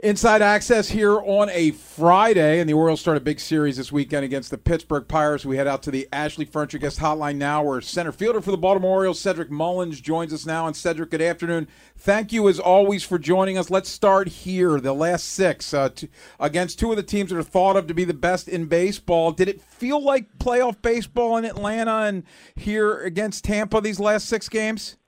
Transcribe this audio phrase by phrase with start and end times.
[0.00, 4.26] Inside Access here on a Friday, and the Orioles start a big series this weekend
[4.26, 5.46] against the Pittsburgh Pirates.
[5.46, 8.58] We head out to the Ashley Furniture Guest Hotline now, where center fielder for the
[8.58, 10.66] Baltimore Orioles, Cedric Mullins, joins us now.
[10.66, 11.66] And Cedric, good afternoon.
[11.96, 13.70] Thank you as always for joining us.
[13.70, 14.78] Let's start here.
[14.80, 17.94] The last six uh, t- against two of the teams that are thought of to
[17.94, 19.32] be the best in baseball.
[19.32, 24.50] Did it feel like playoff baseball in Atlanta and here against Tampa these last six
[24.50, 24.98] games?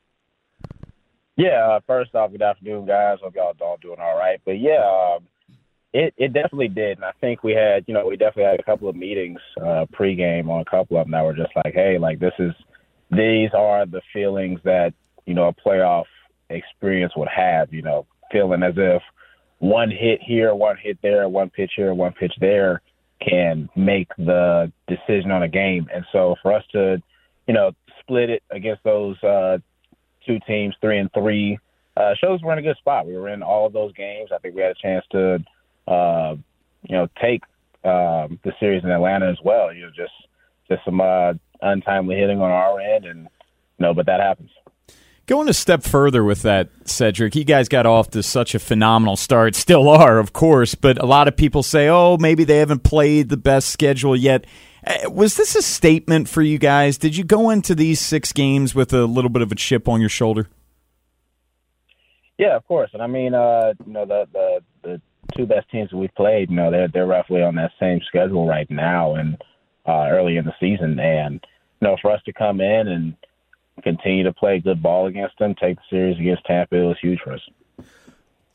[1.38, 3.18] Yeah, uh, first off, good afternoon, guys.
[3.22, 4.40] Hope y'all all doing all right.
[4.44, 5.24] But yeah, um,
[5.92, 8.64] it it definitely did, and I think we had, you know, we definitely had a
[8.64, 11.96] couple of meetings uh, pregame on a couple of them that were just like, hey,
[11.96, 12.52] like this is,
[13.12, 14.94] these are the feelings that
[15.26, 16.06] you know a playoff
[16.50, 17.72] experience would have.
[17.72, 19.00] You know, feeling as if
[19.60, 22.82] one hit here, one hit there, one pitch here, one pitch there
[23.20, 25.88] can make the decision on a game.
[25.94, 27.00] And so for us to,
[27.46, 29.58] you know, split it against those uh,
[30.28, 31.58] two teams, three and three,
[31.96, 33.06] uh, shows we're in a good spot.
[33.06, 34.30] We were in all of those games.
[34.32, 35.38] I think we had a chance to,
[35.88, 36.36] uh,
[36.82, 37.42] you know, take
[37.84, 39.72] um, the series in Atlanta as well.
[39.72, 40.12] You know, just
[40.68, 43.28] just some uh, untimely hitting on our end, and you
[43.80, 44.50] know, but that happens.
[45.26, 49.14] Going a step further with that, Cedric, you guys got off to such a phenomenal
[49.16, 49.54] start.
[49.54, 53.28] Still are, of course, but a lot of people say, oh, maybe they haven't played
[53.28, 54.46] the best schedule yet.
[54.88, 56.96] Uh, was this a statement for you guys?
[56.96, 60.00] Did you go into these six games with a little bit of a chip on
[60.00, 60.48] your shoulder?
[62.38, 62.90] Yeah, of course.
[62.94, 65.00] And I mean, uh, you know, the the the
[65.36, 68.46] two best teams that we've played, you know, they're they're roughly on that same schedule
[68.46, 69.36] right now and
[69.86, 70.98] uh, early in the season.
[70.98, 71.34] And
[71.80, 73.14] you know, for us to come in and
[73.82, 77.20] continue to play good ball against them, take the series against Tampa, it was huge
[77.20, 77.40] for us.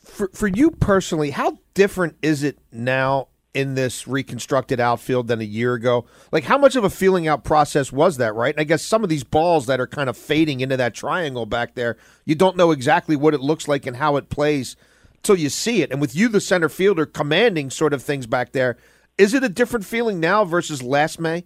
[0.03, 5.45] For for you personally, how different is it now in this reconstructed outfield than a
[5.45, 6.05] year ago?
[6.31, 8.53] Like, how much of a feeling out process was that, right?
[8.53, 11.45] And I guess some of these balls that are kind of fading into that triangle
[11.45, 14.75] back there, you don't know exactly what it looks like and how it plays
[15.21, 15.91] till you see it.
[15.91, 18.77] And with you, the center fielder, commanding sort of things back there,
[19.17, 21.45] is it a different feeling now versus last May?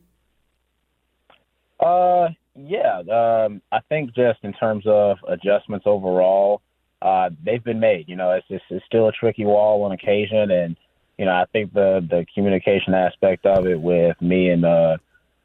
[1.79, 2.99] Uh, yeah.
[2.99, 6.61] Um, I think just in terms of adjustments overall,
[7.01, 8.05] uh, they've been made.
[8.07, 10.75] You know, it's just, it's still a tricky wall on occasion, and
[11.17, 14.97] you know, I think the the communication aspect of it with me and uh,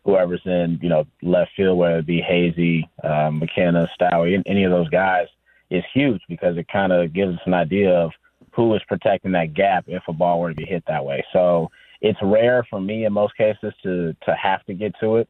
[0.04, 4.70] whoever's in, you know, left field, whether it be Hazy, uh, McKenna, Stowie, any of
[4.70, 5.28] those guys,
[5.70, 8.10] is huge because it kind of gives us an idea of
[8.52, 11.24] who is protecting that gap if a ball were to be hit that way.
[11.32, 11.70] So
[12.02, 15.28] it's rare for me in most cases to to have to get to it,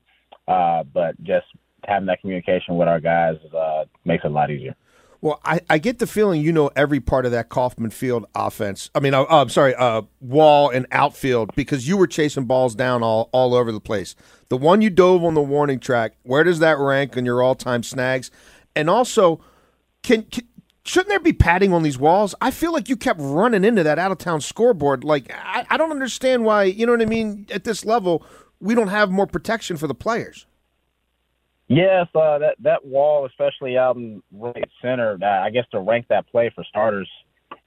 [0.48, 1.46] uh, but just
[1.86, 4.74] having that communication with our guys uh, makes it a lot easier.
[5.22, 8.90] Well, I, I get the feeling you know every part of that Kauffman Field offense.
[8.92, 13.04] I mean, uh, I'm sorry, uh, wall and outfield because you were chasing balls down
[13.04, 14.16] all, all over the place.
[14.48, 17.54] The one you dove on the warning track, where does that rank in your all
[17.54, 18.32] time snags?
[18.74, 19.40] And also,
[20.02, 20.44] can, can
[20.84, 22.34] shouldn't there be padding on these walls?
[22.40, 25.04] I feel like you kept running into that out of town scoreboard.
[25.04, 26.64] Like I, I don't understand why.
[26.64, 27.46] You know what I mean?
[27.52, 28.26] At this level,
[28.58, 30.46] we don't have more protection for the players.
[31.74, 36.06] Yes, uh, that that wall, especially out in right center, uh, I guess to rank
[36.08, 37.08] that play for starters,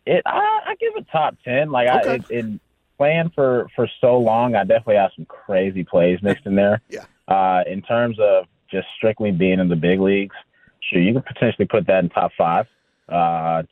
[0.05, 1.71] it I, I give it top ten.
[1.71, 2.09] Like okay.
[2.09, 2.59] I, it, it
[2.97, 6.81] playing for for so long, I definitely have some crazy plays mixed in there.
[6.89, 7.05] yeah.
[7.27, 10.35] Uh, in terms of just strictly being in the big leagues,
[10.81, 12.67] sure, you could potentially put that in top five.
[13.09, 13.63] Uh,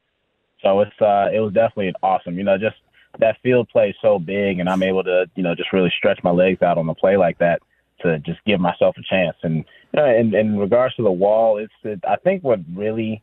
[0.63, 2.39] so it's uh, it was definitely an awesome.
[2.39, 2.77] You know, just
[3.19, 6.23] that field play is so big, and I'm able to you know just really stretch
[6.23, 7.61] my legs out on the play like that
[8.03, 9.37] to just give myself a chance.
[9.43, 9.65] And
[9.97, 13.21] uh, in, in regards to the wall, it's it, I think what really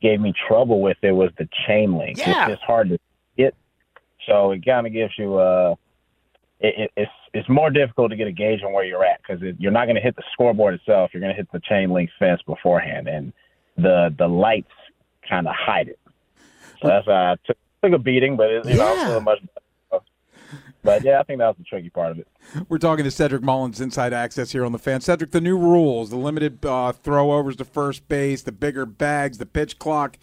[0.00, 2.18] gave me trouble with it was the chain link.
[2.18, 2.46] Yeah.
[2.46, 2.98] It's just hard to
[3.36, 3.54] get.
[4.26, 5.74] So it kind of gives you uh
[6.60, 9.42] it, it, it's it's more difficult to get a gauge on where you're at because
[9.58, 11.10] you're not going to hit the scoreboard itself.
[11.12, 13.32] You're going to hit the chain link fence beforehand, and
[13.76, 14.70] the the lights
[15.28, 15.98] kind of hide it.
[16.80, 19.08] So that's why I took, took a beating, but it, you yeah.
[19.08, 19.40] know, much
[20.84, 22.28] but yeah, I think that was the tricky part of it.
[22.68, 25.00] We're talking to Cedric Mullins, Inside Access here on the fan.
[25.00, 29.46] Cedric, the new rules, the limited uh, throwovers to first base, the bigger bags, the
[29.46, 30.18] pitch clock.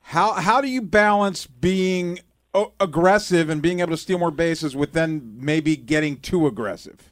[0.00, 2.20] How how do you balance being
[2.54, 7.10] o- aggressive and being able to steal more bases with then maybe getting too aggressive?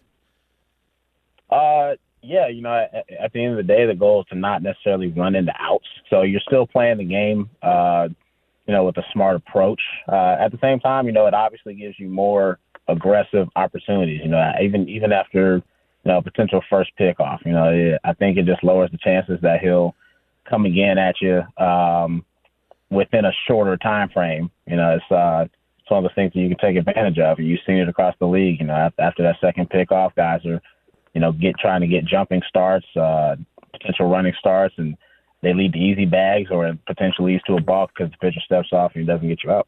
[1.50, 4.34] Uh, yeah, you know, at, at, the end of the day, the goal is to
[4.36, 5.86] not necessarily run into outs.
[6.08, 8.08] So you're still playing the game, uh,
[8.66, 9.80] you know, with a smart approach.
[10.08, 12.58] Uh, at the same time, you know, it obviously gives you more
[12.90, 14.20] aggressive opportunities.
[14.22, 18.36] You know, even even after you know potential first pickoff, you know, it, I think
[18.36, 19.94] it just lowers the chances that he'll
[20.48, 22.24] come again at you um,
[22.90, 24.50] within a shorter time frame.
[24.66, 25.46] You know, it's uh,
[25.78, 27.38] it's one of the things that you can take advantage of.
[27.38, 28.60] You've seen it across the league.
[28.60, 30.60] You know, after that second pickoff, guys are
[31.14, 33.36] you know, get trying to get jumping starts, uh,
[33.72, 34.96] potential running starts, and
[35.42, 38.68] they lead to easy bags or potentially leads to a balk because the pitcher steps
[38.72, 39.66] off and he doesn't get you out.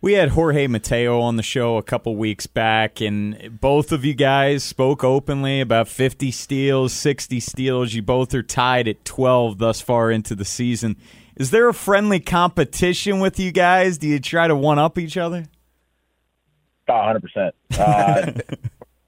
[0.00, 4.14] We had Jorge Mateo on the show a couple weeks back, and both of you
[4.14, 7.94] guys spoke openly about 50 steals, 60 steals.
[7.94, 10.96] You both are tied at 12 thus far into the season.
[11.36, 13.98] Is there a friendly competition with you guys?
[13.98, 15.46] Do you try to one up each other?
[16.88, 17.50] Oh, 100%.
[17.76, 18.32] Uh,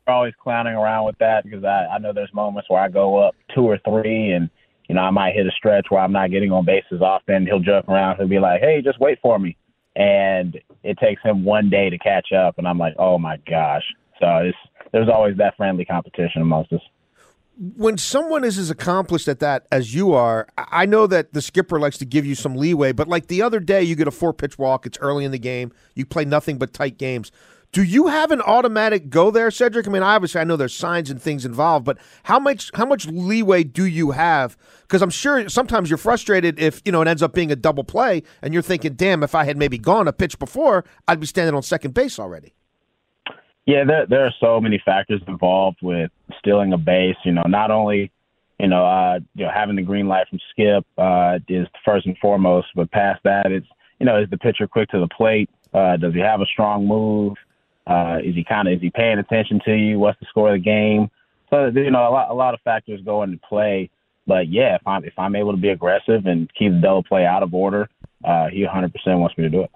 [0.06, 3.18] we're always clowning around with that because I, I know there's moments where I go
[3.18, 4.50] up two or three and
[4.88, 7.46] you know I might hit a stretch where I'm not getting on bases often.
[7.46, 8.16] He'll joke around.
[8.16, 9.56] He'll be like, "Hey, just wait for me,"
[9.96, 13.84] and it takes him one day to catch up, and I'm like, "Oh my gosh!"
[14.20, 14.50] So
[14.92, 16.80] there's always that friendly competition amongst us.
[17.76, 21.78] When someone is as accomplished at that as you are, I know that the skipper
[21.78, 24.32] likes to give you some leeway, but like the other day, you get a four
[24.32, 24.86] pitch walk.
[24.86, 25.72] It's early in the game.
[25.94, 27.30] You play nothing but tight games.
[27.72, 29.86] Do you have an automatic go there, Cedric?
[29.86, 33.06] I mean, obviously, I know there's signs and things involved, but how much how much
[33.06, 34.56] leeway do you have?
[34.82, 37.84] Because I'm sure sometimes you're frustrated if you know it ends up being a double
[37.84, 41.26] play, and you're thinking, "Damn, if I had maybe gone a pitch before, I'd be
[41.26, 42.54] standing on second base already."
[43.66, 47.16] Yeah, there there are so many factors involved with stealing a base.
[47.24, 48.10] You know, not only
[48.58, 52.18] you know uh, you know having the green light from Skip uh, is first and
[52.18, 53.68] foremost, but past that, it's
[54.00, 55.48] you know is the pitcher quick to the plate?
[55.72, 57.36] Uh, does he have a strong move?
[57.86, 59.98] Uh, is he kind of is he paying attention to you?
[59.98, 61.10] What's the score of the game?
[61.50, 63.90] So you know a lot a lot of factors go into play.
[64.26, 67.26] But yeah, if I'm if I'm able to be aggressive and keep the double play
[67.26, 67.88] out of order,
[68.24, 69.70] uh, he 100% wants me to do it.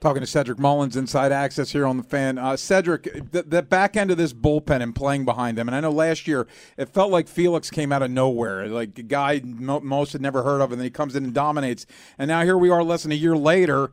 [0.00, 2.38] Talking to Cedric Mullins, Inside Access here on the fan.
[2.38, 5.80] Uh, Cedric, the, the, back end of this bullpen and playing behind them, and I
[5.80, 6.46] know last year
[6.76, 10.60] it felt like Felix came out of nowhere, like a guy most had never heard
[10.60, 11.84] of, and then he comes in and dominates.
[12.16, 13.90] And now here we are, less than a year later,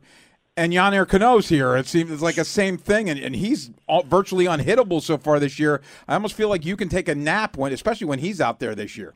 [0.56, 1.76] and Yennier Cano's here.
[1.76, 5.58] It seems like a same thing, and, and he's all, virtually unhittable so far this
[5.58, 5.82] year.
[6.08, 8.74] I almost feel like you can take a nap when, especially when he's out there
[8.74, 9.14] this year.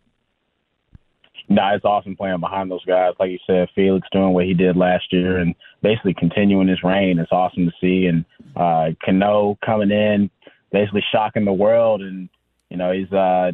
[1.48, 3.14] Nah, it's awesome playing behind those guys.
[3.18, 7.18] Like you said, Felix doing what he did last year and basically continuing his reign.
[7.18, 8.06] It's awesome to see.
[8.06, 10.30] And uh, Cano coming in,
[10.70, 12.02] basically shocking the world.
[12.02, 12.28] And,
[12.68, 13.50] you know, he's uh,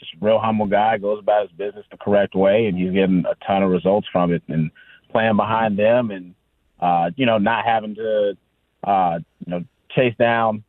[0.00, 3.22] just a real humble guy, goes about his business the correct way, and he's getting
[3.30, 4.42] a ton of results from it.
[4.48, 4.72] And
[5.12, 6.34] playing behind them and
[6.80, 8.36] uh, you know, not having to,
[8.84, 10.64] uh, you know, chase down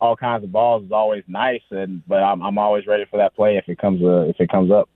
[0.00, 1.62] all kinds of balls is always nice.
[1.70, 4.50] And but I'm I'm always ready for that play if it comes uh, if it
[4.50, 4.88] comes up.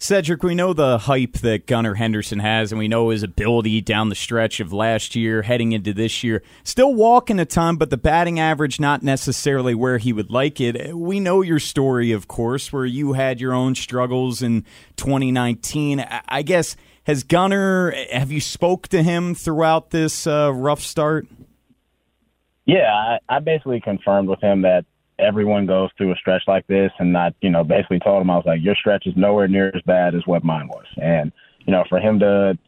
[0.00, 4.10] Cedric, we know the hype that Gunnar Henderson has, and we know his ability down
[4.10, 6.40] the stretch of last year, heading into this year.
[6.62, 10.96] Still walking a ton, but the batting average not necessarily where he would like it.
[10.96, 16.06] We know your story, of course, where you had your own struggles in 2019.
[16.28, 16.76] I guess
[17.08, 17.92] has Gunnar?
[18.12, 21.26] Have you spoke to him throughout this uh, rough start?
[22.66, 24.84] Yeah, I, I basically confirmed with him that
[25.18, 28.36] everyone goes through a stretch like this, and I, you know, basically told him I
[28.36, 31.72] was like, your stretch is nowhere near as bad as what mine was, and you
[31.72, 32.58] know, for him to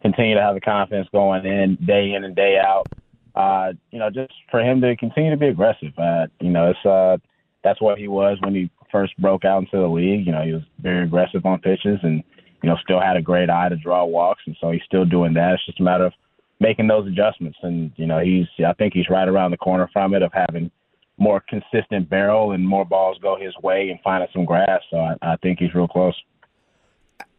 [0.00, 2.86] continue to have the confidence going in day in and day out,
[3.34, 5.92] uh, you know, just for him to continue to be aggressive.
[5.98, 7.18] Uh, you know, it's uh,
[7.62, 10.26] that's what he was when he first broke out into the league.
[10.26, 12.24] You know, he was very aggressive on pitches, and
[12.64, 15.34] you know, still had a great eye to draw walks, and so he's still doing
[15.34, 15.52] that.
[15.52, 16.14] It's just a matter of
[16.60, 20.14] making those adjustments, and you know, he's I think he's right around the corner from
[20.14, 20.70] it of having
[21.18, 24.80] more consistent barrel and more balls go his way and finding some grass.
[24.90, 26.14] So I, I think he's real close.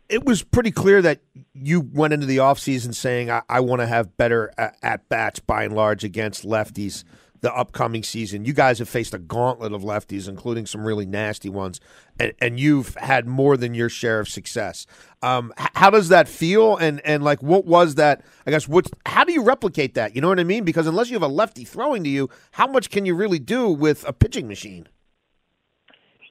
[0.10, 1.22] It was pretty clear that
[1.56, 4.54] you went into the offseason saying, I, I want to have better
[4.84, 7.04] at bats by and large against lefties
[7.46, 8.44] the upcoming season.
[8.44, 11.80] You guys have faced a gauntlet of lefties, including some really nasty ones,
[12.20, 14.88] and, and you've had more than your share of success.
[15.22, 16.76] Um, how does that feel?
[16.76, 18.24] And and like, what was that?
[18.48, 18.90] I guess what?
[19.06, 20.16] How do you replicate that?
[20.16, 20.64] You know what I mean?
[20.64, 23.70] Because unless you have a lefty throwing to you, how much can you really do
[23.70, 24.88] with a pitching machine?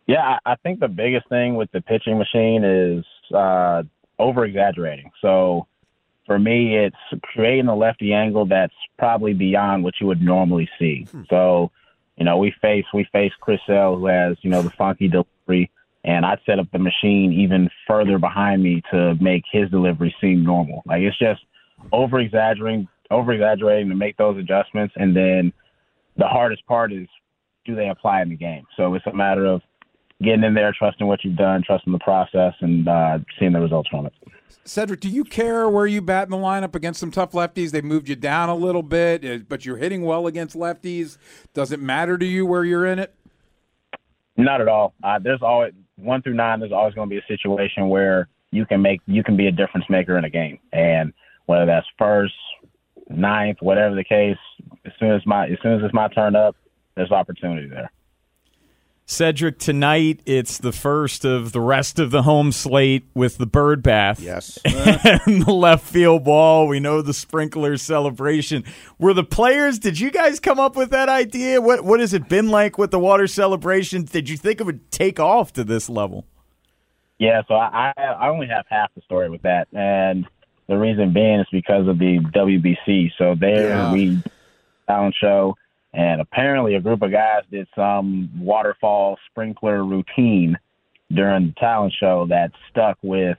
[0.09, 3.85] Yeah, I think the biggest thing with the pitching machine is uh,
[4.19, 5.13] over exaggerating.
[5.23, 5.69] So
[6.27, 11.07] for me, it's creating a lefty angle that's probably beyond what you would normally see.
[11.11, 11.23] Hmm.
[11.29, 11.71] So,
[12.17, 15.71] you know, we face we face Chris Sale who has you know the funky delivery,
[16.05, 20.45] and I set up the machine even further behind me to make his delivery seem
[20.45, 20.83] normal.
[20.87, 21.43] Like it's just
[21.93, 25.53] over exaggerating, over exaggerating to make those adjustments, and then
[26.17, 27.09] the hardest part is
[27.65, 28.65] do they apply in the game?
[28.77, 29.63] So it's a matter of
[30.23, 33.89] getting in there, trusting what you've done, trusting the process, and uh, seeing the results
[33.89, 34.13] from it.
[34.65, 37.71] Cedric, do you care where you bat in the lineup against some tough lefties?
[37.71, 41.19] They moved you down a little bit, uh, but you're hitting well against lefties.
[41.53, 43.15] Does it matter to you where you're in it?
[44.37, 44.95] Not at all.
[45.03, 46.61] Uh, there's always one through nine.
[46.61, 49.53] There's always going to be a situation where you can make you can be a
[49.53, 51.13] difference maker in a game, and
[51.47, 52.35] whether that's first,
[53.09, 54.39] ninth, whatever the case,
[54.85, 56.57] as soon as my as soon as it's my turn up,
[56.95, 57.91] there's opportunity there.
[59.07, 63.83] Cedric, tonight it's the first of the rest of the home slate with the bird
[63.83, 64.19] bath.
[64.19, 64.59] Yes.
[64.65, 66.67] and the left field ball.
[66.67, 68.65] We know the sprinkler celebration.
[68.99, 71.61] Were the players, did you guys come up with that idea?
[71.61, 74.11] What what has it been like with the water celebrations?
[74.11, 76.25] Did you think it would take off to this level?
[77.19, 79.69] Yeah, so I I only have half the story with that.
[79.75, 80.27] And
[80.67, 83.13] the reason being is because of the WBC.
[83.19, 83.93] So there Yeah.
[83.93, 84.23] we
[84.89, 85.57] talent show
[85.95, 90.59] and apparently a group of guys did some waterfall sprinkler routine
[91.13, 93.39] during the talent show that stuck with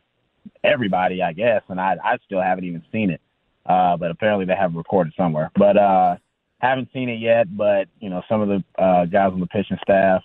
[0.63, 3.21] everybody, I guess, and I I still haven't even seen it.
[3.65, 5.51] Uh, but apparently they have recorded somewhere.
[5.55, 6.15] But uh
[6.59, 9.77] haven't seen it yet, but you know, some of the uh guys on the pitching
[9.81, 10.23] staff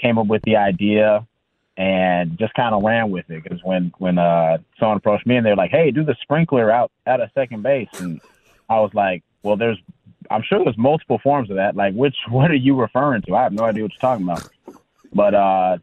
[0.00, 1.26] came up with the idea
[1.76, 5.44] and just kind of ran with it because when when uh someone approached me and
[5.44, 8.20] they're like, "Hey, do the sprinkler out out of second base," and
[8.68, 9.78] I was like, "Well, there's
[10.30, 11.76] I'm sure there's multiple forms of that.
[11.76, 13.34] Like, which what are you referring to?
[13.34, 14.48] I have no idea what you're talking about."
[15.12, 15.78] But uh,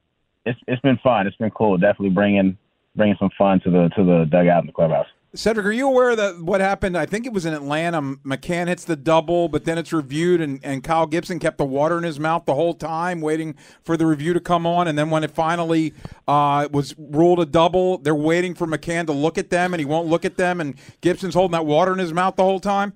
[0.46, 1.28] it's it's been fun.
[1.28, 1.78] It's been cool.
[1.78, 2.58] Definitely bringing
[2.96, 5.08] bringing some fun to the to the dugout in the clubhouse.
[5.36, 6.96] Cedric, are you aware that what happened?
[6.96, 8.00] I think it was in Atlanta.
[8.00, 11.98] McCann hits the double, but then it's reviewed, and, and Kyle Gibson kept the water
[11.98, 14.88] in his mouth the whole time, waiting for the review to come on.
[14.88, 15.96] And then when it finally
[16.28, 19.86] uh, was ruled a double, they're waiting for McCann to look at them, and he
[19.86, 22.94] won't look at them, and Gibson's holding that water in his mouth the whole time.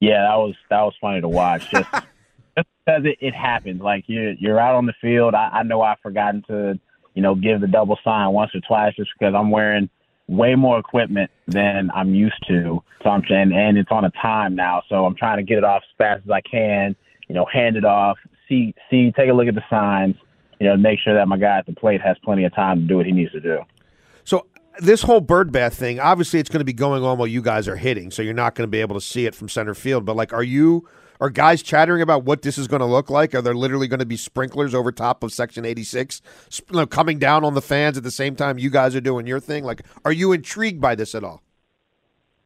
[0.00, 1.70] Yeah, that was that was funny to watch.
[1.70, 1.90] Just
[2.56, 3.80] just because it, it happened.
[3.80, 5.34] Like you're you're out on the field.
[5.34, 6.78] I, I know I've forgotten to
[7.14, 9.90] you know give the double sign once or twice just because I'm wearing
[10.28, 12.82] way more equipment than I'm used to.
[13.02, 14.82] So I'm and and it's on a time now.
[14.88, 16.94] So I'm trying to get it off as fast as I can.
[17.28, 18.18] You know, hand it off.
[18.48, 20.16] See see take a look at the signs.
[20.60, 22.86] You know, make sure that my guy at the plate has plenty of time to
[22.86, 23.60] do what he needs to do.
[24.24, 24.46] So
[24.78, 27.68] this whole bird bath thing, obviously, it's going to be going on while you guys
[27.68, 30.04] are hitting, so you're not going to be able to see it from center field.
[30.04, 30.88] But like, are you
[31.20, 33.34] are guys chattering about what this is going to look like?
[33.34, 36.22] Are there literally going to be sprinklers over top of Section 86
[36.70, 39.26] you know, coming down on the fans at the same time you guys are doing
[39.26, 39.64] your thing?
[39.64, 41.42] Like, are you intrigued by this at all?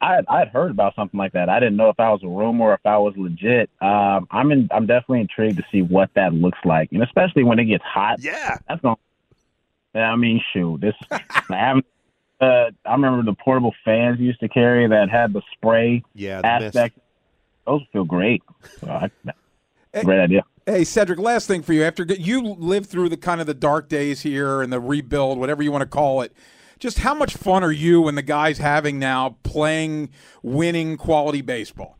[0.00, 1.48] I had, I had heard about something like that.
[1.48, 3.70] I didn't know if that was a rumor or if that was legit.
[3.80, 7.60] Um, I'm in, I'm definitely intrigued to see what that looks like, and especially when
[7.60, 8.20] it gets hot.
[8.20, 8.58] Yeah.
[8.68, 8.96] That's going.
[9.94, 10.94] Yeah, I mean, shoot, this.
[11.10, 11.20] I
[11.50, 11.86] haven't.
[12.42, 16.40] Uh, I remember the portable fans you used to carry that had the spray Yeah,
[16.42, 16.76] the mist.
[16.76, 16.98] aspect.
[17.66, 18.42] Those feel great.
[18.80, 19.10] So I,
[20.02, 20.44] great idea.
[20.66, 21.84] Hey Cedric, last thing for you.
[21.84, 25.62] After you lived through the kind of the dark days here and the rebuild, whatever
[25.62, 26.32] you want to call it,
[26.80, 30.10] just how much fun are you and the guys having now playing,
[30.42, 31.96] winning quality baseball?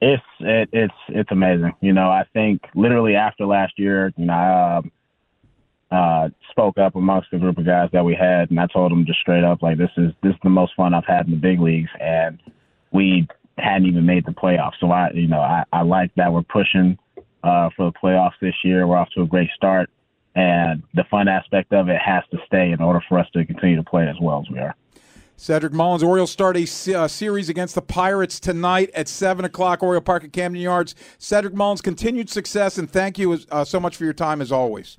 [0.00, 1.72] It's it, it's it's amazing.
[1.80, 4.92] You know, I think literally after last year, you know, I um,
[5.90, 9.06] uh, spoke up amongst the group of guys that we had, and I told them
[9.06, 11.38] just straight up, like, this is this is the most fun I've had in the
[11.38, 12.38] big leagues, and
[12.92, 13.26] we
[13.56, 14.74] hadn't even made the playoffs.
[14.80, 16.98] So I, you know, I, I like that we're pushing
[17.42, 18.86] uh, for the playoffs this year.
[18.86, 19.90] We're off to a great start,
[20.34, 23.76] and the fun aspect of it has to stay in order for us to continue
[23.76, 24.74] to play as well as we are.
[25.40, 30.00] Cedric Mullins, Orioles start a uh, series against the Pirates tonight at 7 o'clock, Oriole
[30.00, 30.96] Park at Camden Yards.
[31.16, 34.98] Cedric Mullins, continued success, and thank you uh, so much for your time as always.